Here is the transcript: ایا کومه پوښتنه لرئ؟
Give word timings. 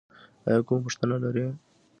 ایا 0.47 0.59
کومه 0.67 0.83
پوښتنه 0.85 1.15
لرئ؟ 1.23 1.47